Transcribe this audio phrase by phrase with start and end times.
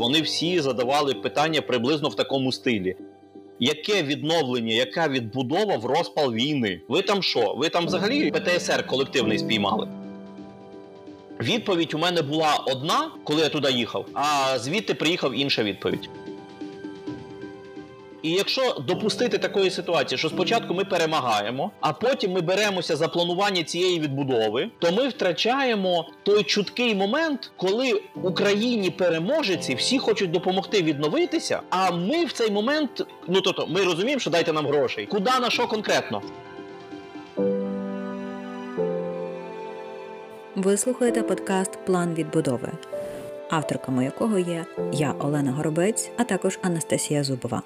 [0.00, 2.96] вони всі задавали питання приблизно в такому стилі.
[3.58, 6.80] Яке відновлення, яка відбудова в розпал війни?
[6.88, 7.54] Ви там що?
[7.54, 9.88] Ви там взагалі ПТСР колективний спіймали?
[11.40, 16.08] Відповідь у мене була одна, коли я туди їхав, а звідти приїхав інша відповідь.
[18.22, 23.62] І якщо допустити такої ситуації, що спочатку ми перемагаємо, а потім ми беремося за планування
[23.62, 31.60] цієї відбудови, то ми втрачаємо той чуткий момент, коли Україні переможеці всі хочуть допомогти відновитися.
[31.70, 35.06] А ми в цей момент, ну тобто, ми розуміємо, що дайте нам грошей.
[35.06, 36.22] Куди на що конкретно?
[40.56, 42.68] Ви слухаєте подкаст План відбудови,
[43.50, 47.62] авторками якого є я, Олена Горобець, а також Анастасія Зубова.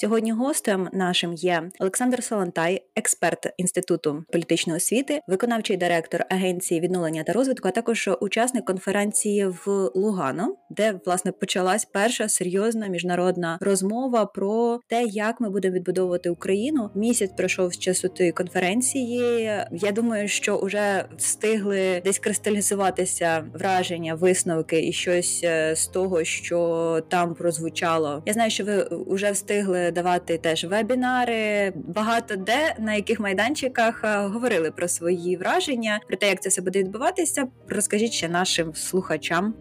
[0.00, 7.32] Сьогодні гостем нашим є Олександр Солонтай, експерт інституту політичної освіти, виконавчий директор агенції відновлення та
[7.32, 14.80] розвитку, а також учасник конференції в Лугано, де власне почалась перша серйозна міжнародна розмова про
[14.88, 16.90] те, як ми будемо відбудовувати Україну.
[16.94, 19.42] Місяць пройшов з часу тієї конференції.
[19.72, 27.02] Я думаю, що вже встигли десь кристалізуватися враження, висновки і щось е, з того, що
[27.08, 28.22] там прозвучало.
[28.26, 31.72] Я знаю, що ви вже встигли давати теж вебінари.
[31.74, 36.62] Багато де на яких майданчиках е, говорили про свої враження, про те, як це все
[36.62, 37.48] буде відбуватися.
[37.68, 39.54] Розкажіть ще нашим слухачам.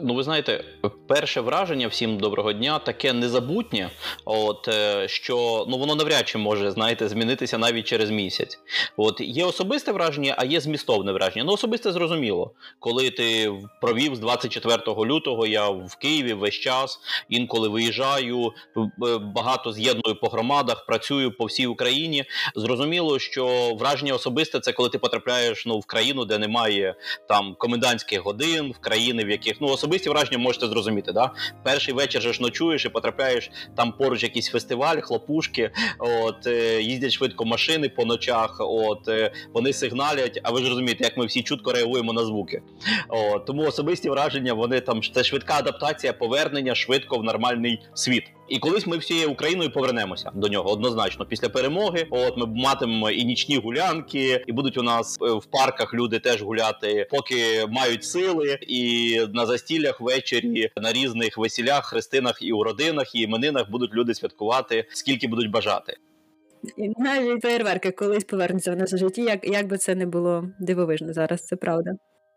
[0.00, 0.64] Ну, ви знаєте,
[1.08, 3.90] перше враження всім доброго дня таке незабутнє,
[4.24, 8.58] от е, що ну воно навряд чи може знаєте змінитися навіть через місяць.
[8.96, 11.44] От є особисте враження, а є змістовне враження.
[11.44, 17.68] Ну, особисте зрозуміло, коли ти провів з 24 лютого, я в Києві весь час інколи
[17.68, 18.52] виїжджаю,
[19.20, 22.24] багато з'єдную по громадах, працюю по всій Україні.
[22.56, 26.94] Зрозуміло, що враження особисте це коли ти потрапляєш ну в країну, де немає
[27.28, 31.12] там комендантських годин, в країни, в яких ну особисті враження можете зрозуміти.
[31.12, 31.30] Да?
[31.62, 37.12] Перший вечір же ж ночуєш і потрапляєш там поруч якийсь фестиваль, хлопушки, от е, їздять
[37.12, 38.56] швидко машини по ночах.
[38.60, 40.40] От е, вони сигналять.
[40.42, 42.62] А ви ж розумієте, як ми всі чутко реагуємо на звуки.
[43.08, 48.24] От, Тому особисті враження вони там це швидка адаптація, повернення швидко в нормальний світ.
[48.48, 51.26] І колись ми всією Україною повернемося до нього однозначно.
[51.26, 55.94] Після перемоги, от ми матимемо і нічні гулянки, і будуть у нас е, в парках
[55.94, 62.52] люди теж гуляти, поки мають сили, і на застіллях ввечері на різних весілях, хрестинах і
[62.52, 65.96] у родинах і іменинах будуть люди святкувати, скільки будуть бажати.
[66.76, 69.22] І навіть фейерверки колись повернуться в нас у житті.
[69.22, 71.90] Як як би це не було дивовижно зараз, це правда.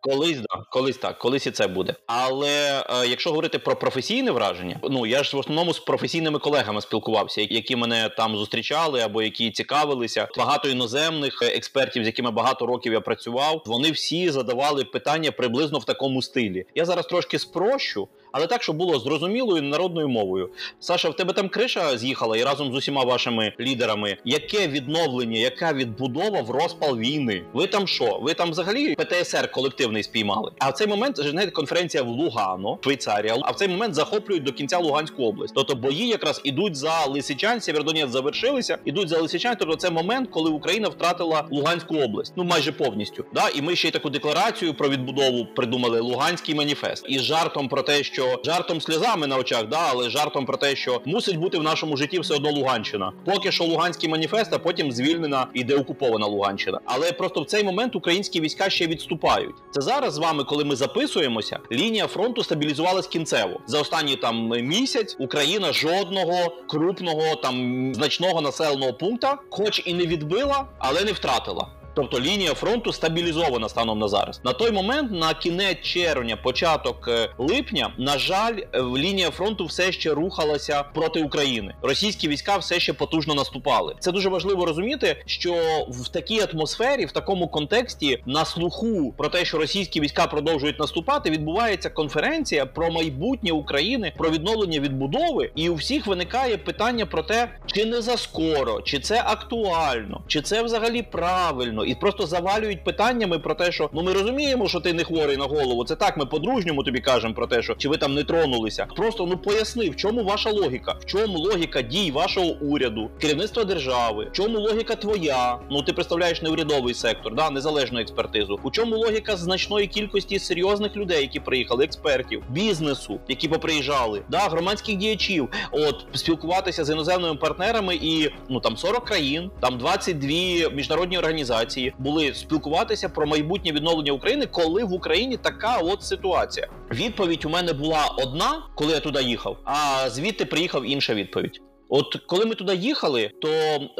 [0.05, 1.95] Колись да, колись так, колись і це буде.
[2.05, 6.81] Але е, якщо говорити про професійне враження, ну я ж в основному з професійними колегами
[6.81, 10.27] спілкувався, які мене там зустрічали або які цікавилися.
[10.37, 15.85] Багато іноземних експертів, з якими багато років я працював, вони всі задавали питання приблизно в
[15.85, 16.65] такому стилі.
[16.75, 20.49] Я зараз трошки спрощу але так, щоб було зрозумілою народною мовою.
[20.79, 24.17] Саша, в тебе там криша з'їхала і разом з усіма вашими лідерами.
[24.25, 27.43] Яке відновлення, яка відбудова в розпал війни?
[27.53, 28.19] Ви там що?
[28.21, 30.51] Ви там взагалі ПТСР колективний спіймали?
[30.59, 34.51] А в цей момент знаєте, конференція в Лугано, Швейцарія, а в цей момент захоплюють до
[34.51, 35.53] кінця Луганську область.
[35.55, 39.55] Тобто бої якраз ідуть за Лисичань, Сєвєродонець завершилися, ідуть за Лисичань.
[39.59, 43.25] Тобто це момент, коли Україна втратила Луганську область, ну майже повністю.
[43.33, 47.81] Да, і ми ще й таку декларацію про відбудову придумали Луганський маніфест із жартом про
[47.81, 51.63] те, що жартом сльозами на очах, да, але жартом про те, що мусить бути в
[51.63, 53.11] нашому житті все одно Луганщина.
[53.25, 56.79] Поки що Луганський маніфест, а потім звільнена і деокупована Луганщина.
[56.85, 59.55] Але просто в цей момент українські війська ще відступають.
[59.71, 65.15] Це зараз з вами, коли ми записуємося, лінія фронту стабілізувалась кінцево за останній там місяць.
[65.19, 71.67] Україна жодного крупного там значного населеного пункта, хоч і не відбила, але не втратила.
[71.95, 74.41] Тобто лінія фронту стабілізована станом на зараз.
[74.43, 79.91] На той момент, на кінець червня, початок е, липня, на жаль, е, лінія фронту все
[79.91, 81.73] ще рухалася проти України.
[81.81, 83.95] Російські війська все ще потужно наступали.
[83.99, 85.55] Це дуже важливо розуміти, що
[85.89, 91.29] в такій атмосфері, в такому контексті, на слуху про те, що російські війська продовжують наступати,
[91.29, 97.49] відбувається конференція про майбутнє України, про відновлення відбудови, і у всіх виникає питання про те,
[97.65, 103.55] чи не заскоро, чи це актуально, чи це взагалі правильно і просто завалюють питаннями про
[103.55, 105.85] те, що ну ми розуміємо, що ти не хворий на голову.
[105.85, 108.87] Це так, ми по-дружньому тобі кажемо про те, що чи ви там не тронулися.
[108.95, 114.27] Просто ну поясни, в чому ваша логіка, в чому логіка дій вашого уряду, керівництва держави,
[114.31, 115.59] в чому логіка твоя?
[115.71, 118.59] Ну ти представляєш неурядовий сектор, да, незалежну експертизу.
[118.63, 124.95] У чому логіка значної кількості серйозних людей, які приїхали, експертів, бізнесу, які поприїжджали, да, громадських
[124.95, 130.29] діячів, от спілкуватися з іноземними партнерами і ну там 40 країн, там 22
[130.73, 136.67] міжнародні організації конференції були спілкуватися про майбутнє відновлення України, коли в Україні така от ситуація.
[136.91, 141.61] Відповідь у мене була одна, коли я туди їхав, а звідти приїхав інша відповідь.
[141.89, 143.49] От коли ми туди їхали, то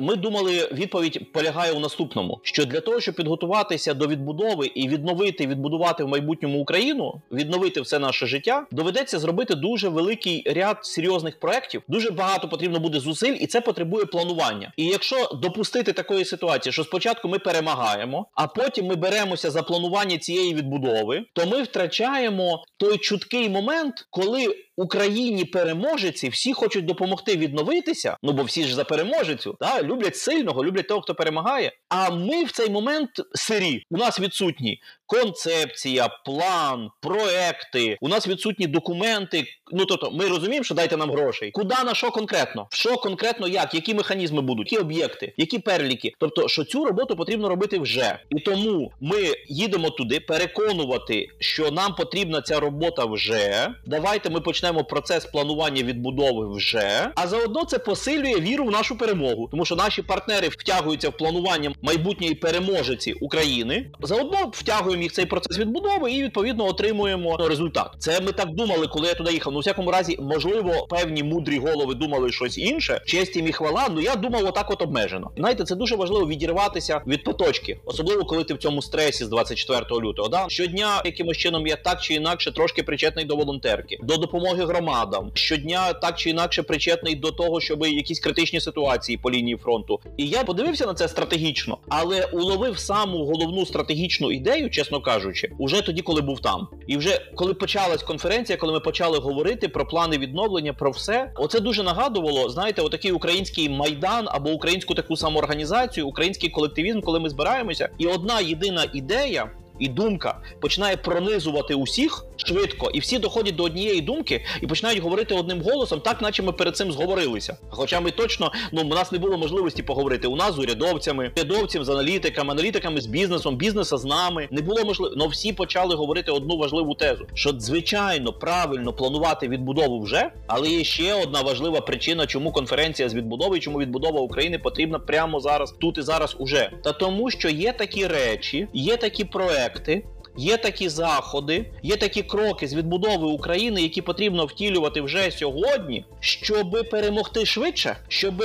[0.01, 5.47] ми думали, відповідь полягає у наступному: що для того, щоб підготуватися до відбудови і відновити,
[5.47, 11.81] відбудувати в майбутньому Україну, відновити все наше життя, доведеться зробити дуже великий ряд серйозних проєктів.
[11.87, 14.73] Дуже багато потрібно буде зусиль, і це потребує планування.
[14.77, 20.17] І якщо допустити такої ситуації, що спочатку ми перемагаємо, а потім ми беремося за планування
[20.17, 28.17] цієї відбудови, то ми втрачаємо той чуткий момент, коли Україні переможеці всі хочуть допомогти відновитися.
[28.23, 31.71] Ну бо всі ж за переможецю, та люблять сильного, люблять того, хто перемагає.
[31.89, 33.83] А ми в цей момент сирі.
[33.91, 37.97] У нас відсутні концепція, план, проекти.
[38.01, 39.45] У нас відсутні документи.
[39.71, 41.51] Ну тобто, ми розуміємо, що дайте нам грошей.
[41.51, 42.67] Куди на що конкретно?
[42.71, 46.13] Що конкретно, як, які механізми будуть, які об'єкти, які переліки.
[46.19, 48.19] Тобто, що цю роботу потрібно робити вже.
[48.29, 49.17] І тому ми
[49.47, 53.67] їдемо туди переконувати, що нам потрібна ця робота вже.
[53.85, 57.11] Давайте ми почнемо процес планування відбудови вже.
[57.15, 61.73] А заодно це посилює віру в нашу перемогу, тому що наші партнери втягуються в планування
[61.81, 63.85] майбутньої переможеці України.
[64.01, 67.91] Заодно втягуємо їх в цей процес відбудови і відповідно отримуємо результат.
[67.99, 69.53] Це ми так думали, коли я туди їхав.
[69.53, 73.01] Ну, у всякому разі, можливо, певні мудрі голови думали щось інше.
[73.05, 73.87] Честь їм і хвала.
[73.91, 75.31] Ну я думав, отак от обмежено.
[75.37, 79.85] Знаєте, це дуже важливо відірватися від поточки, особливо коли ти в цьому стресі з 24
[80.01, 80.29] лютого.
[80.29, 80.45] Да?
[80.47, 85.31] Щодня якимось чином я так чи інакше трошки причетний до волонтерки, до допомоги громадам.
[85.33, 89.99] Щодня так чи інакше причетний до того, щоб якісь критичні ситуації по лінії фронту.
[90.17, 95.81] І я подивився на це стратегічно, але уловив саму головну стратегічну ідею, чесно кажучи, уже
[95.81, 96.67] тоді, коли був там.
[96.87, 101.59] І вже коли почалась конференція, коли ми почали говорити про плани відновлення, про все, оце
[101.59, 107.89] дуже нагадувало, знаєте, отакий український майдан або українську таку самоорганізацію, український колективізм, коли ми збираємося,
[107.97, 114.01] і одна єдина ідея і думка починає пронизувати усіх швидко, і всі доходять до однієї
[114.01, 117.57] думки і починають говорити одним голосом, так наче ми перед цим зговорилися.
[117.69, 120.27] Хоча ми точно ну у нас не було можливості поговорити.
[120.27, 124.85] У нас з урядовцями, урядовцям з аналітиками, аналітиками з бізнесом, бізнеса з нами не було
[124.85, 125.15] можливо.
[125.15, 130.83] Но всі почали говорити одну важливу тезу: що звичайно правильно планувати відбудову вже, але є
[130.83, 135.97] ще одна важлива причина, чому конференція з відбудови, чому відбудова України потрібна прямо зараз, тут
[135.97, 136.71] і зараз уже.
[136.83, 140.03] Та тому, що є такі речі, є такі проекти.
[140.37, 146.89] Є такі заходи, є такі кроки з відбудови України, які потрібно втілювати вже сьогодні, щоб
[146.91, 148.43] перемогти швидше, щоб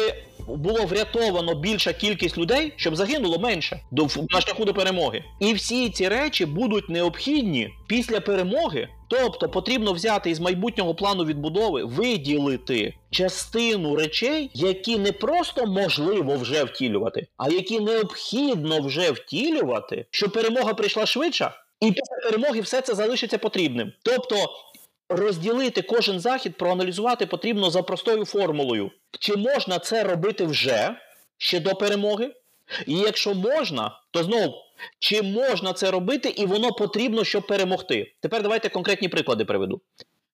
[0.57, 5.25] було врятовано більша кількість людей, щоб загинуло менше до на шляху до перемоги.
[5.41, 8.89] І всі ці речі будуть необхідні після перемоги.
[9.09, 16.65] Тобто потрібно взяти із майбутнього плану відбудови, виділити частину речей, які не просто можливо вже
[16.65, 21.51] втілювати, а які необхідно вже втілювати, щоб перемога прийшла швидше.
[21.81, 23.93] І після перемоги все це залишиться потрібним.
[24.03, 24.37] Тобто
[25.09, 28.91] розділити кожен захід, проаналізувати потрібно за простою формулою.
[29.19, 30.97] Чи можна це робити вже
[31.39, 32.35] ще до перемоги?
[32.87, 34.55] І якщо можна, то знову,
[34.99, 38.15] чи можна це робити, і воно потрібно, щоб перемогти?
[38.21, 39.81] Тепер давайте конкретні приклади приведу.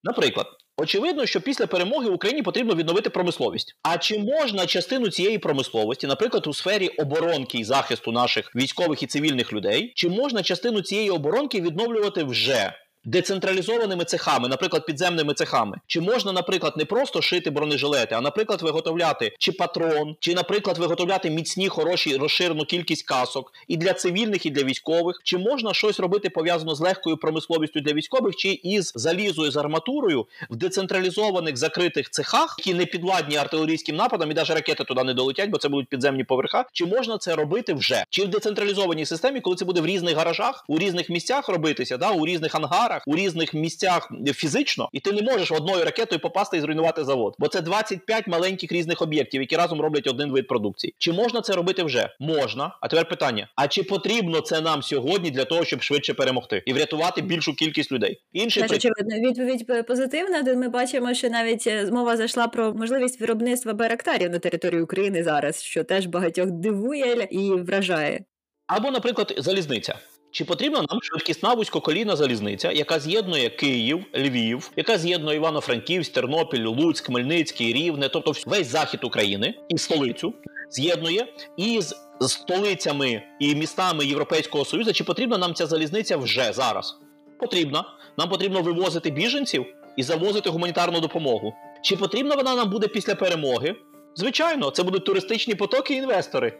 [0.04, 0.46] Наприклад,
[0.76, 3.78] очевидно, що після перемоги Україні потрібно відновити промисловість.
[3.82, 9.06] А чи можна частину цієї промисловості, наприклад, у сфері оборонки і захисту наших військових і
[9.06, 12.73] цивільних людей, чи можна частину цієї оборонки відновлювати вже?
[13.08, 19.32] Децентралізованими цехами, наприклад, підземними цехами, чи можна, наприклад, не просто шити бронежилети, а наприклад, виготовляти
[19.38, 24.62] чи патрон, чи, наприклад, виготовляти міцні, хороші розширену кількість касок і для цивільних, і для
[24.62, 29.56] військових, чи можна щось робити пов'язано з легкою промисловістю для військових, чи із залізою з
[29.56, 35.14] арматурою в децентралізованих закритих цехах, які не підвладні артилерійським нападам, і навіть ракети туди не
[35.14, 36.64] долетять, бо це будуть підземні поверха.
[36.72, 38.04] Чи можна це робити вже?
[38.10, 42.10] Чи в децентралізованій системі, коли це буде в різних гаражах, у різних місцях робитися, да,
[42.10, 42.96] у різних ангарах?
[43.07, 47.49] У різних місцях фізично, і ти не можеш одною ракетою попасти і зруйнувати завод, бо
[47.49, 50.95] це 25 маленьких різних об'єктів, які разом роблять один вид продукції.
[50.99, 52.11] Чи можна це робити вже?
[52.21, 52.79] Можна.
[52.81, 56.73] А тепер питання: а чи потрібно це нам сьогодні для того, щоб швидше перемогти і
[56.73, 58.21] врятувати більшу кількість людей?
[58.33, 60.43] Інший Значить, очевидно, відповідь позитивна.
[60.43, 65.25] Де ми бачимо, що навіть е, мова зайшла про можливість виробництва байрактарів на території України
[65.25, 68.25] зараз, що теж багатьох дивує і вражає.
[68.67, 69.99] Або, наприклад, залізниця.
[70.30, 77.06] Чи потрібна нам швидкісна вузькоколійна залізниця, яка з'єднує Київ, Львів, яка з'єднує Івано-Франківськ, Тернопіль, Луцьк,
[77.06, 80.35] Хмельницький, Рівне, тобто весь захід України і столицю
[80.71, 84.92] з'єднує із столицями і містами Європейського Союзу?
[84.92, 86.97] Чи потрібна нам ця залізниця вже зараз?
[87.38, 87.85] Потрібна.
[88.18, 89.66] Нам потрібно вивозити біженців
[89.97, 91.54] і завозити гуманітарну допомогу.
[91.83, 93.75] Чи потрібна вона нам буде після перемоги?
[94.14, 96.59] Звичайно, це будуть туристичні потоки і інвестори.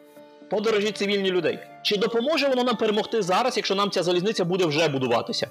[0.51, 1.59] Подорожі цивільні людей.
[1.83, 5.51] Чи допоможе воно нам перемогти зараз, якщо нам ця залізниця буде вже будуватися?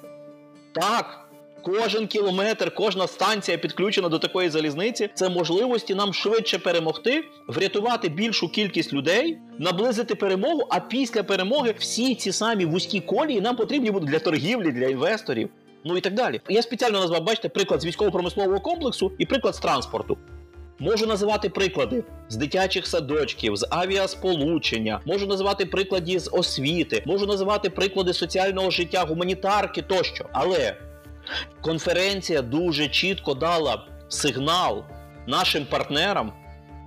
[0.73, 1.21] Так.
[1.65, 8.49] Кожен кілометр, кожна станція підключена до такої залізниці це можливості нам швидше перемогти, врятувати більшу
[8.49, 10.67] кількість людей, наблизити перемогу.
[10.69, 15.49] А після перемоги всі ці самі вузькі колії нам потрібні будуть для торгівлі, для інвесторів.
[15.85, 16.41] Ну і так далі.
[16.49, 20.17] Я спеціально назвав, бачите, приклад з військово-промислового комплексу і приклад з транспорту.
[20.79, 27.70] Можу називати приклади з дитячих садочків, з авіасполучення, можу називати приклади з освіти, можу називати
[27.70, 30.25] приклади соціального життя, гуманітарки тощо.
[30.32, 30.75] Але
[31.62, 34.84] конференція дуже чітко дала сигнал
[35.27, 36.34] нашим партнерам,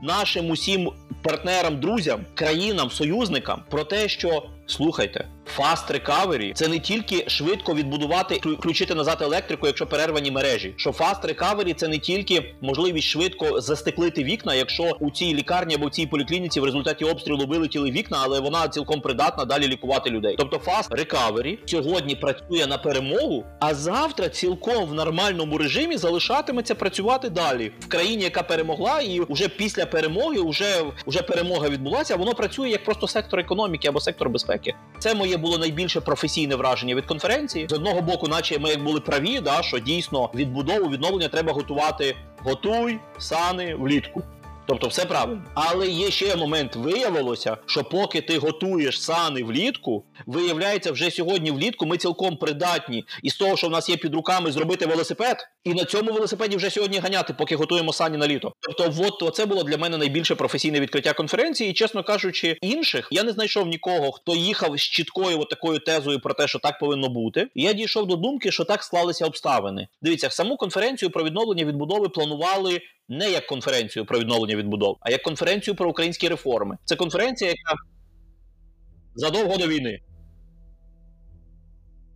[0.03, 0.93] нашим усім
[1.23, 5.29] партнерам, друзям, країнам, союзникам про те, що слухайте.
[5.57, 10.75] Fast recovery– це не тільки швидко відбудувати, включити назад електрику, якщо перервані мережі.
[10.77, 15.87] Що fast recovery– це не тільки можливість швидко застеклити вікна, якщо у цій лікарні або
[15.87, 20.35] в цій поліклініці в результаті обстрілу вилетіли вікна, але вона цілком придатна далі лікувати людей.
[20.39, 27.31] Тобто fast recovery сьогодні працює на перемогу, а завтра цілком в нормальному режимі залишатиметься працювати
[27.31, 32.17] далі в країні, яка перемогла, і вже після перемоги, вже, вже перемога відбулася.
[32.17, 34.75] Воно працює як просто сектор економіки або сектор безпеки.
[34.99, 37.67] Це моє було найбільше професійне враження від конференції.
[37.71, 42.17] З одного боку, наче ми як були праві, да, що дійсно відбудову відновлення треба готувати.
[42.39, 44.23] Готуй сани влітку.
[44.69, 45.43] Тобто все правильно.
[45.55, 51.87] Але є ще момент, виявилося, що поки ти готуєш сани влітку, виявляється, вже сьогодні влітку
[51.87, 55.85] ми цілком придатні із того, що в нас є під руками, зробити велосипед, і на
[55.85, 58.53] цьому велосипеді вже сьогодні ганяти, поки готуємо сані на літо.
[58.61, 61.71] Тобто, от це було для мене найбільше професійне відкриття конференції.
[61.71, 66.35] І чесно кажучи, інших я не знайшов нікого, хто їхав з чіткою такою тезою про
[66.35, 67.49] те, що так повинно бути.
[67.55, 69.89] І я дійшов до думки, що так склалися обставини.
[70.03, 75.23] Дивіться, саму конференцію про відновлення відбудови планували не як конференцію про відновлення відбудов, а як
[75.23, 76.79] конференцію про українські реформи.
[76.85, 77.75] Це конференція, яка
[79.15, 80.01] задовго до війни.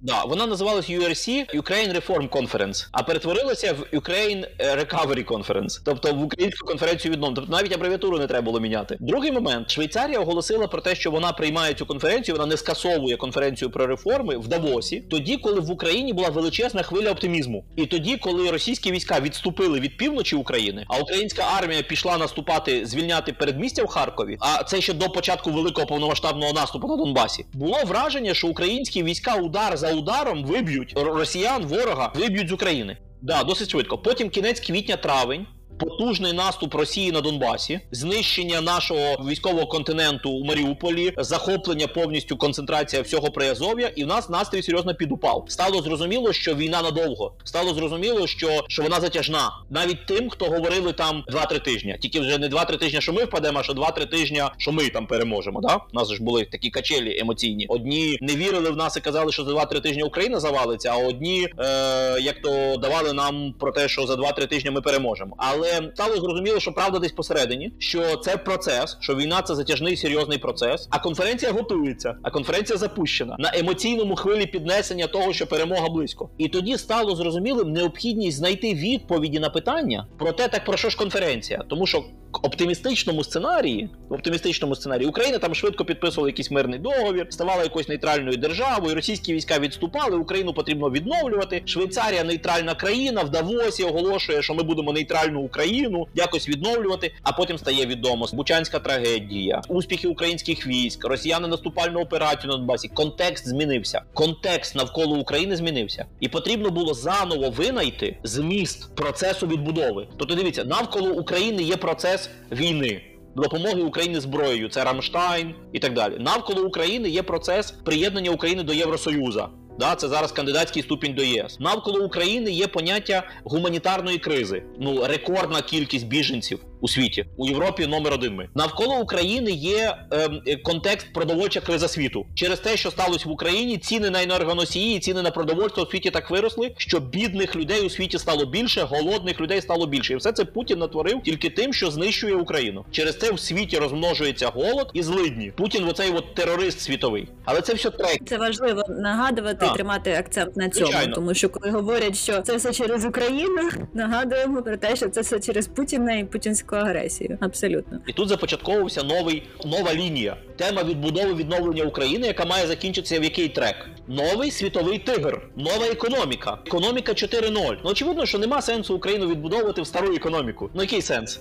[0.04, 6.22] Да, вона називалась URC Ukraine Reform Conference, а перетворилася в Ukraine Recovery Conference, тобто в
[6.22, 7.36] українську конференцію відновлення.
[7.36, 8.96] Тобто навіть абревіатуру не треба було міняти.
[9.00, 13.70] Другий момент Швейцарія оголосила про те, що вона приймає цю конференцію, вона не скасовує конференцію
[13.70, 18.50] про реформи в Давосі, тоді, коли в Україні була величезна хвиля оптимізму, і тоді, коли
[18.50, 24.36] російські війська відступили від півночі України, а українська армія пішла наступати, звільняти передмістя в Харкові.
[24.40, 27.44] А це ще до початку великого повномасштабного наступу на Донбасі.
[27.52, 32.96] Було враження, що українські війська удар за ударом виб'ють росіян, ворога виб'ють з України.
[33.22, 33.98] Да, досить швидко.
[33.98, 35.46] Потім кінець квітня-травень.
[35.78, 43.30] Потужний наступ Росії на Донбасі, знищення нашого військового континенту у Маріуполі, захоплення повністю концентрація всього
[43.30, 45.44] Приазов'я, і в нас настрій серйозно підупав.
[45.48, 47.32] Стало зрозуміло, що війна надовго.
[47.44, 49.50] Стало зрозуміло, що що вона затяжна.
[49.70, 51.96] Навіть тим, хто говорили там 2-3 тижні.
[52.00, 55.06] Тільки вже не 2-3 тижні, що ми впадемо, а що 2-3 тижні, що ми там
[55.06, 55.60] переможемо.
[55.60, 55.76] Да?
[55.76, 57.66] У нас ж були такі качелі емоційні.
[57.68, 61.48] Одні не вірили в нас і казали, що за 2-3 тижні Україна завалиться, а одні,
[61.58, 65.34] е, як то давали нам про те, що за 2-3 тижні ми переможемо.
[65.38, 65.61] Але
[65.94, 70.88] стало зрозуміло, що правда десь посередині, що це процес, що війна це затяжний серйозний процес.
[70.90, 76.30] А конференція готується, а конференція запущена на емоційному хвилі піднесення того, що перемога близько.
[76.38, 80.96] І тоді стало зрозумілим необхідність знайти відповіді на питання про те, так про що ж
[80.96, 82.04] конференція, тому що.
[82.42, 88.36] Оптимістичному сценарії, в оптимістичному сценарії Україна там швидко підписувала якийсь мирний договір, ставала якоюсь нейтральною
[88.36, 88.94] державою.
[88.94, 90.16] Російські війська відступали.
[90.16, 91.62] Україну потрібно відновлювати.
[91.64, 97.14] Швейцарія нейтральна країна в Давосі оголошує, що ми будемо нейтральну Україну якось відновлювати.
[97.22, 102.88] А потім стає відомо Бучанська трагедія, успіхи українських військ, росіяни наступальну операцію на Донбасі.
[102.88, 104.02] Контекст змінився.
[104.14, 110.08] Контекст навколо України змінився, і потрібно було заново винайти зміст процесу відбудови.
[110.18, 112.21] Тобто, дивіться, навколо України є процес
[112.52, 113.02] війни.
[113.36, 116.16] Допомоги Україні зброєю, це Рамштайн і так далі.
[116.18, 119.48] Навколо України є процес приєднання України до Євросоюзу.
[119.78, 121.60] Да, це зараз кандидатський ступінь до ЄС.
[121.60, 124.62] Навколо України є поняття гуманітарної кризи.
[124.80, 128.34] Ну рекордна кількість біженців у світі у Європі номер один.
[128.34, 132.26] Ми навколо України є ем, контекст продовольча криза світу.
[132.34, 136.30] Через те, що сталося в Україні, ціни на енергоносії, ціни на продовольство у світі так
[136.30, 140.12] виросли, що бідних людей у світі стало більше, голодних людей стало більше.
[140.12, 142.84] І все це Путін натворив тільки тим, що знищує Україну.
[142.90, 145.52] Через це в світі розмножується голод і злидні.
[145.56, 147.28] Путін, оцей от терорист світовий.
[147.44, 148.18] Але це все трек.
[148.26, 151.14] Це важливо нагадувати і тримати акцент на цьому, Звичайно.
[151.14, 155.40] тому що коли говорять, що це все через Україну, нагадуємо про те, що це все
[155.40, 157.38] через Путіна і путінську агресію.
[157.40, 157.98] Абсолютно.
[158.06, 160.36] І тут започатковувався новий нова лінія.
[160.56, 163.76] Тема відбудови відновлення України, яка має закінчитися в який трек?
[164.08, 167.76] Новий світовий тигр, нова економіка, економіка 4.0.
[167.84, 170.70] Ну очевидно, що нема сенсу Україну відбудовувати в стару економіку.
[170.74, 171.40] Ну який сенс?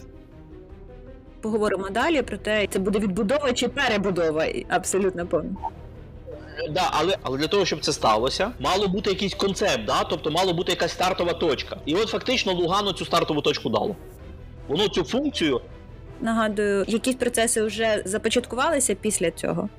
[1.42, 2.22] поговоримо далі.
[2.22, 5.50] Про те, це буде відбудова чи перебудова, абсолютно повно.
[6.70, 10.04] Да, але але для того, щоб це сталося, мало бути якийсь концепт, да?
[10.04, 11.78] тобто мало бути якась стартова точка.
[11.86, 13.96] І от фактично Лугано цю стартову точку дало.
[14.68, 15.62] Воно цю функцію.
[16.22, 19.70] Нагадую, якісь процеси вже започаткувалися після цього.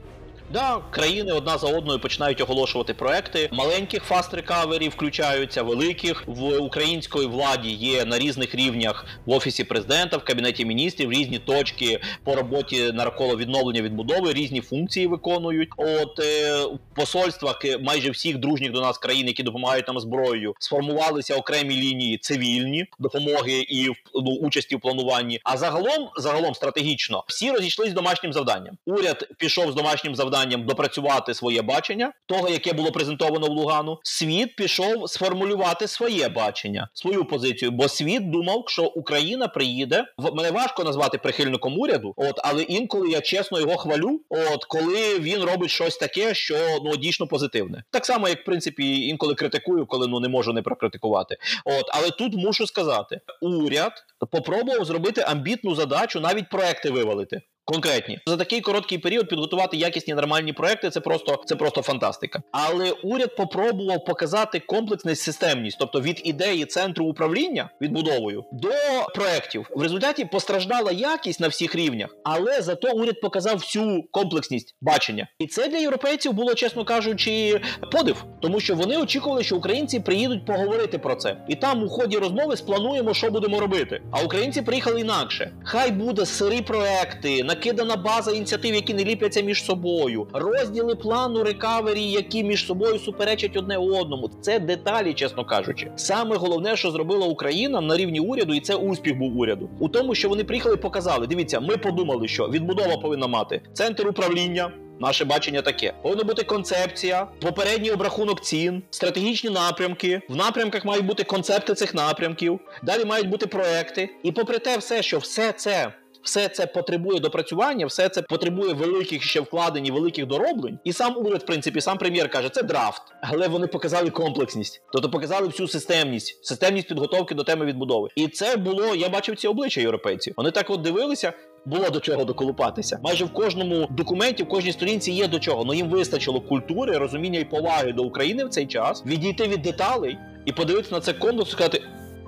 [0.52, 3.49] Да, країни одна за одною починають оголошувати проекти.
[3.52, 10.16] Маленьких fast recovery включаються, великих в української владі є на різних рівнях в офісі президента,
[10.16, 15.68] в кабінеті міністрів різні точки по роботі навколо відновлення відбудови, різні функції виконують.
[15.76, 21.37] От е, в посольствах майже всіх дружніх до нас країн, які допомагають нам зброєю, сформувалися
[21.37, 25.40] окремі лінії цивільні допомоги і ну, участі в плануванні.
[25.44, 28.78] А загалом, загалом стратегічно, всі розійшлись з домашнім завданням.
[28.87, 33.99] Уряд пішов з домашнім завданням завданням допрацювати своє бачення, того, яке було презентовано в Лугану,
[34.02, 37.70] світ пішов сформулювати своє бачення, свою позицію.
[37.70, 40.04] Бо світ думав, що Україна приїде.
[40.34, 44.20] мене важко назвати прихильником уряду, от але інколи я чесно його хвалю.
[44.28, 49.06] От коли він робить щось таке, що ну дійсно позитивне, так само як в принципі
[49.06, 51.37] інколи критикую, коли ну не можу не прокритикувати.
[51.64, 53.92] От але тут мушу сказати, уряд
[54.30, 57.40] попробував зробити амбітну задачу, навіть проекти вивалити.
[57.64, 60.90] Конкретні за такий короткий період підготувати якісні нормальні проекти.
[60.90, 62.42] Це просто це просто фантастика.
[62.52, 68.71] Але уряд попробував показати комплексність, системність, тобто від ідеї центру управління відбудовою до
[69.14, 69.66] проектів.
[69.76, 75.47] В результаті постраждала якість на всіх рівнях, але зато уряд показав всю комплексність бачення, і
[75.47, 77.61] це для європейців було, чесно кажучи,
[77.92, 82.19] подив, тому що вони очікували, що українці приїдуть поговорити про це, і там у ході
[82.19, 84.02] розмови сплануємо, що будемо робити.
[84.11, 85.52] А українці приїхали інакше.
[85.64, 92.02] Хай буде сирі проекти накидана база ініціатив, які не ліпляться між собою, розділи плану рекавері,
[92.02, 94.30] які між собою суперечать одне одному.
[94.40, 95.90] Це деталі, чесно кажучи.
[95.97, 100.14] Саме головне, що зробила Україна на рівні уряду, і це успіх був уряду у тому,
[100.14, 101.26] що вони приїхали, і показали.
[101.26, 104.73] Дивіться, ми подумали, що відбудова повинна мати центр управління.
[105.00, 110.20] Наше бачення таке: повинна бути концепція, попередній обрахунок цін, стратегічні напрямки.
[110.29, 112.61] В напрямках мають бути концепти цих напрямків.
[112.83, 114.11] Далі мають бути проекти.
[114.22, 119.22] І попри те, все, що все це все це потребує допрацювання, все це потребує великих
[119.22, 120.78] ще вкладень, і великих дороблень.
[120.85, 125.11] І сам уряд, в принципі, сам прем'єр каже, це драфт, але вони показали комплексність, тобто
[125.11, 128.08] показали всю системність, системність підготовки до теми відбудови.
[128.16, 130.35] І це було, я бачив ці обличчя європейців.
[130.37, 131.32] Вони так от дивилися.
[131.64, 132.98] Було до чого доколупатися.
[133.02, 135.64] Майже в кожному документі, в кожній сторінці є до чого.
[135.64, 140.18] Ну їм вистачило культури, розуміння і поваги до України в цей час, відійти від деталей
[140.44, 141.82] і подивитися на це комплекс сказати: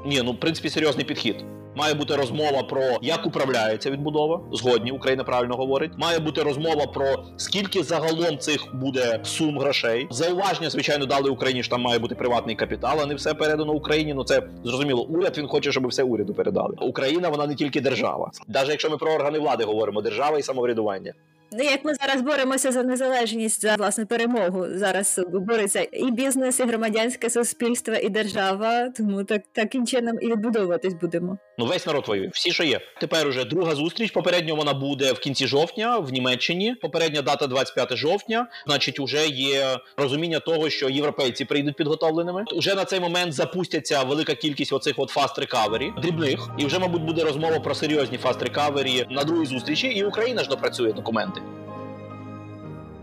[0.07, 1.37] ні, ну в принципі серйозний підхід.
[1.77, 4.41] Має бути розмова про як управляється відбудова.
[4.53, 5.93] Згодні Україна правильно говорить.
[5.99, 10.07] Має бути розмова про скільки загалом цих буде сум грошей.
[10.11, 11.63] Зауваження, звичайно, дали Україні.
[11.63, 14.15] що Там має бути приватний капітал, а не все передано Україні.
[14.15, 15.03] Ну це зрозуміло.
[15.03, 16.77] Уряд він хоче, щоб все уряду передали.
[16.81, 21.13] Україна вона не тільки держава, навіть якщо ми про органи влади говоримо, держава і самоврядування.
[21.53, 26.63] Ну, як ми зараз боремося за незалежність за власне перемогу, зараз бореться і бізнес, і
[26.63, 28.89] громадянське суспільство, і держава.
[28.89, 31.39] Тому так таким чином і відбудовуватись будемо.
[31.59, 32.81] Ну весь народ воює, всі, що є.
[33.01, 34.11] Тепер уже друга зустріч.
[34.11, 36.75] Попередньо вона буде в кінці жовтня в Німеччині.
[36.75, 38.47] Попередня дата 25 жовтня.
[38.67, 42.45] Значить, уже є розуміння того, що європейці прийдуть підготовленими.
[42.55, 47.03] Уже на цей момент запустяться велика кількість оцих от fast recovery дрібних, і вже, мабуть,
[47.03, 49.87] буде розмова про серйозні fast recovery на другій зустрічі.
[49.87, 51.41] І Україна ж допрацює документи.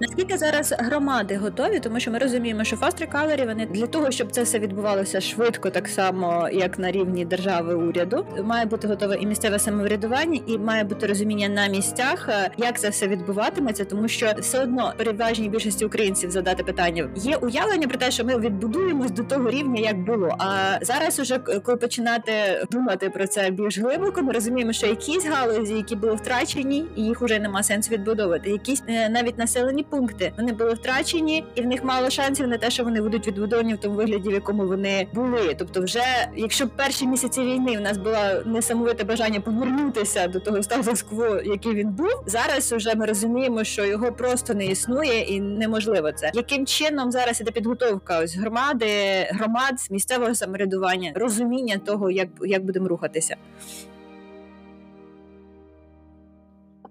[0.02, 4.32] Наскільки зараз громади готові, тому що ми розуміємо, що Fast Recovery, вони для того, щоб
[4.32, 9.26] це все відбувалося швидко, так само як на рівні держави уряду, має бути готове і
[9.26, 14.34] місцеве самоврядування, і має бути розуміння на місцях, е, як це все відбуватиметься, тому що
[14.40, 19.24] все одно переважній більшості українців задати питання є уявлення про те, що ми відбудуємось до
[19.24, 20.36] того рівня, як було.
[20.40, 22.32] А зараз, уже коли починати
[22.72, 27.22] думати про це більш глибоко, ми розуміємо, що якісь галузі, які були втрачені, і їх
[27.22, 28.50] уже нема сенсу відбудовувати.
[28.50, 30.34] Якісь е, навіть населені пункти.
[30.38, 33.77] Вони були втрачені, і в них мало шансів на те, що вони будуть відбудовані в
[33.77, 35.56] тому вигляді, в якому вони були.
[35.60, 36.04] Тобто, вже
[36.36, 41.89] якщо перші місяці війни в нас було несамовите бажання повернутися до того статус-кво, який він
[41.89, 46.32] був, зараз вже ми розуміємо, що його просто не існує і неможливо це.
[46.34, 48.88] Яким чином зараз іде підготовка ось громади,
[49.32, 53.36] громад місцевого самоврядування, розуміння того, як, як будемо рухатися.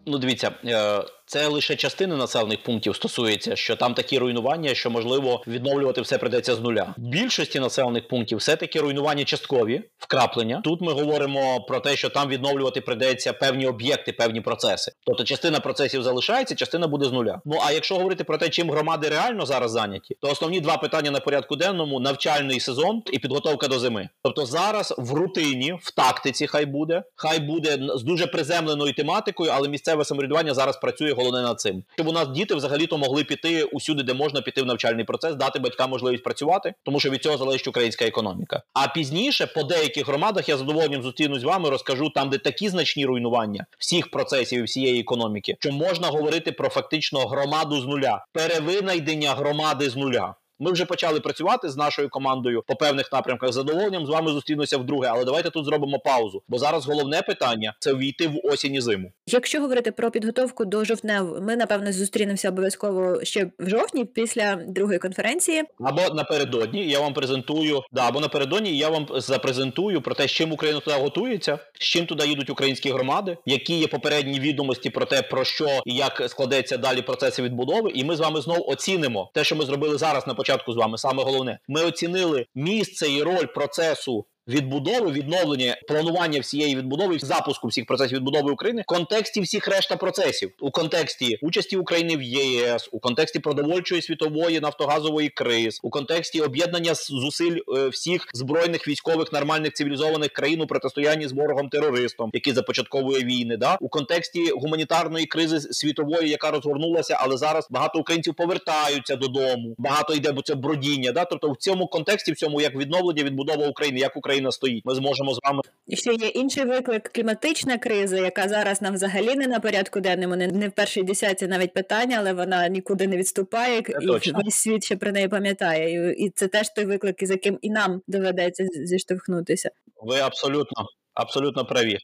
[0.07, 5.43] Ну, дивіться, е, це лише частини населених пунктів стосується, що там такі руйнування, що можливо
[5.47, 6.95] відновлювати все придеться з нуля.
[6.97, 10.61] В більшості населених пунктів все таки руйнування часткові, вкраплення.
[10.65, 14.93] Тут ми говоримо про те, що там відновлювати придеться певні об'єкти, певні процеси.
[15.07, 17.41] Тобто частина процесів залишається, частина буде з нуля.
[17.45, 21.11] Ну а якщо говорити про те, чим громади реально зараз зайняті, то основні два питання
[21.11, 24.09] на порядку денному навчальний сезон і підготовка до зими.
[24.23, 29.69] Тобто зараз в рутині, в тактиці, хай буде, хай буде з дуже приземленою тематикою, але
[29.69, 34.03] місцеве самоврядування зараз працює головне над цим, щоб у нас діти взагалі-то могли піти усюди,
[34.03, 37.69] де можна піти в навчальний процес, дати батькам можливість працювати, тому що від цього залежить
[37.69, 38.63] українська економіка.
[38.75, 43.07] А пізніше по деяких громадах я задоволенням зустрінусь з вами, розкажу там, де такі значні
[43.07, 49.35] руйнування всіх процесів і всієї економіки, що можна говорити про фактично громаду з нуля, перевинайдення
[49.35, 50.35] громади з нуля.
[50.63, 53.53] Ми вже почали працювати з нашою командою по певних напрямках.
[53.53, 56.43] З задоволенням з вами зустрінуся вдруге, але давайте тут зробимо паузу.
[56.49, 59.13] Бо зараз головне питання це війти в осінь і зиму.
[59.27, 64.99] Якщо говорити про підготовку до жовтнев, ми напевно зустрінемося обов'язково ще в жовтні після другої
[64.99, 65.63] конференції.
[65.81, 70.53] Або напередодні я вам презентую да, або напередодні я вам запрезентую про те, з чим
[70.53, 75.23] Україна туди готується, з чим туди їдуть українські громади, які є попередні відомості про те,
[75.23, 77.91] про що і як складеться далі процеси відбудови.
[77.95, 80.77] І ми з вами знову оцінимо те, що ми зробили зараз на початку початку з
[80.77, 81.59] вами саме головне.
[81.69, 88.53] Ми оцінили місце і роль процесу відбудови, відновлення, планування всієї відбудови, запуску всіх процесів відбудови
[88.53, 94.03] України в контексті всіх решта процесів, у контексті участі України в ЄС, у контексті продовольчої
[94.03, 100.67] світової нафтогазової криз, у контексті об'єднання зусиль е, всіх збройних військових нормальних цивілізованих країн у
[100.67, 107.19] протистоянні з ворогом терористом, який започатковує війни, да у контексті гуманітарної кризи світової, яка розгорнулася,
[107.21, 109.75] але зараз багато українців повертаються додому.
[109.79, 111.13] Багато йде, бо це бродіння.
[111.13, 114.40] Да, тобто в цьому контексті, в цьому як відновлення, відбудова України, як Україна.
[114.41, 114.85] Україна стоїть.
[114.85, 115.63] Ми зможемо з вами.
[115.87, 120.37] І ще є інший виклик кліматична криза, яка зараз нам взагалі не на порядку денному,
[120.37, 124.41] не, не в першій десятці навіть питання, але вона нікуди не відступає, це і точно.
[124.45, 126.13] весь світ ще про неї пам'ятає.
[126.13, 129.71] І, і це теж той виклик, із яким і нам доведеться зіштовхнутися.
[130.03, 131.99] Ви абсолютно абсолютно праві.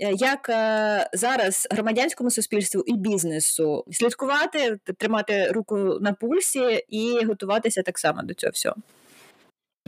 [0.00, 7.82] Е, як е, зараз громадянському суспільству і бізнесу слідкувати, тримати руку на пульсі і готуватися
[7.82, 8.76] так само до цього всього.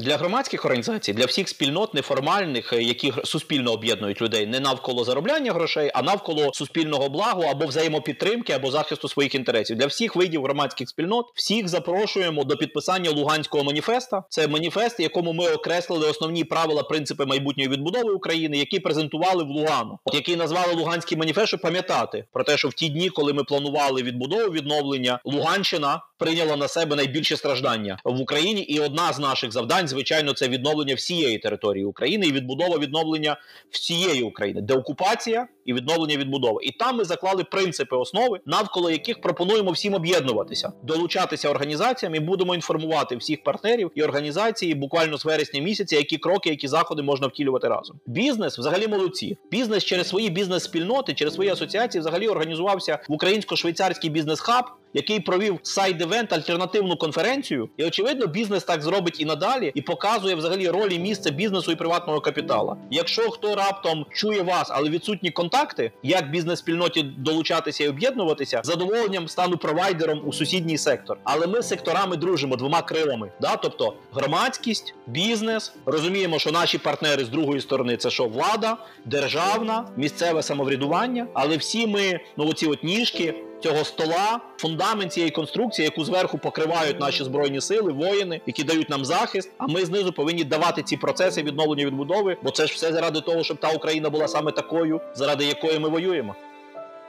[0.00, 5.52] Для громадських організацій, для всіх спільнот неформальних, е, які суспільно об'єднують людей не навколо заробляння
[5.52, 9.76] грошей, а навколо суспільного благу або взаємопідтримки, або захисту своїх інтересів.
[9.76, 14.22] Для всіх видів громадських спільнот всіх запрошуємо до підписання Луганського маніфеста.
[14.28, 19.98] Це маніфест, якому ми окреслили основні правила, принципи майбутньої відбудови України, які презентували в Лугану,
[20.12, 24.02] який назвали Луганський маніфест, щоб пам'ятати про те, що в ті дні, коли ми планували
[24.02, 29.88] відбудову відновлення, Луганщина прийняла на себе найбільше страждання в Україні, і одна з наших завдань
[29.88, 33.36] звичайно, це відновлення всієї території України і відбудова відновлення
[33.70, 36.60] всієї України, деокупація і відновлення відбудови.
[36.64, 42.54] І там ми заклали принципи основи, навколо яких пропонуємо всім об'єднуватися, долучатися організаціям і будемо
[42.54, 47.68] інформувати всіх партнерів і організації буквально з вересня місяця, які кроки, які заходи можна втілювати
[47.68, 48.00] разом.
[48.06, 49.36] Бізнес взагалі молодці.
[49.50, 56.32] Бізнес через свої бізнес-спільноти, через свої асоціації, взагалі організувався в українсько-швейцарський бізнес-хаб який провів side-event,
[56.32, 61.72] альтернативну конференцію, і очевидно, бізнес так зробить і надалі, і показує взагалі ролі місця бізнесу
[61.72, 62.76] і приватного капітала.
[62.90, 69.28] Якщо хто раптом чує вас, але відсутні контакти, як бізнес-спільноті долучатися і об'єднуватися, з задоволенням
[69.28, 71.18] стану провайдером у сусідній сектор.
[71.24, 73.32] Але ми секторами дружимо двома крилами.
[73.40, 73.56] Да?
[73.56, 80.42] Тобто громадськість, бізнес, розуміємо, що наші партнери з другої сторони це що влада, державна, місцеве
[80.42, 86.38] самоврядування, але всі ми ну оці от ніжки цього стола, фундамент цієї конструкції, яку зверху
[86.38, 89.50] покривають наші збройні сили, воїни, які дають нам захист.
[89.58, 93.44] А ми знизу повинні давати ці процеси відновлення відбудови, бо це ж все заради того,
[93.44, 96.34] щоб та Україна була саме такою, заради якої ми воюємо.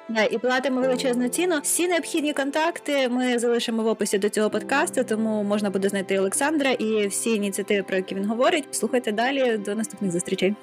[0.10, 1.60] Да, і платимо величезну ціну.
[1.64, 6.72] Всі необхідні контакти ми залишимо в описі до цього подкасту, тому можна буде знайти Олександра
[6.72, 8.68] і всі ініціативи, про які він говорить.
[8.72, 9.58] Слухайте далі.
[9.58, 10.56] До наступних зустрічей.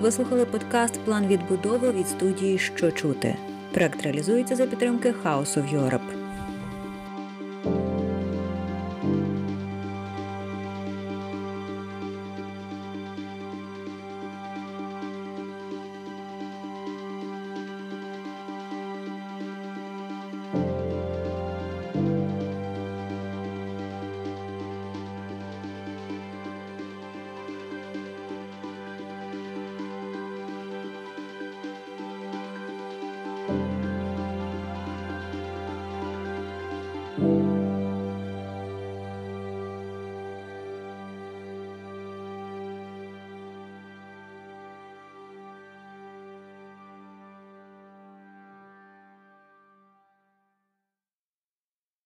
[0.00, 3.36] Ви слухали подкаст План відбудови від студії Що чути.
[3.74, 6.17] Проект реалізується за підтримки House of Europe.